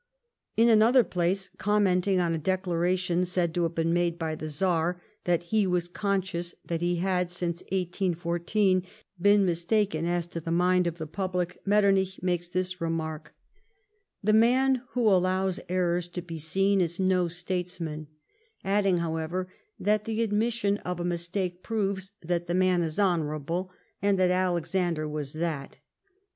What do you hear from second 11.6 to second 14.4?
Metternich makes tiiis remark:" The